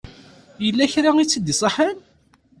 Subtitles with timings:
[0.65, 1.97] Yella kra i tt-id-iṣaḥen?